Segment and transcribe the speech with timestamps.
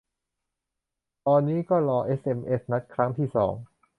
[1.27, 3.53] ตอนนี้ก็รอเอสเอ็มเอสนัดครั้งที่สอง